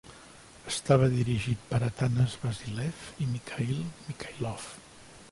Estava 0.69 1.09
dirigit 1.15 1.67
per 1.73 1.79
Atanas 1.87 2.37
Vasilev 2.45 3.03
i 3.25 3.27
Michail 3.35 3.77
Michailov. 4.07 4.65